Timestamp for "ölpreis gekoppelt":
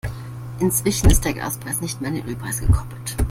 2.27-3.15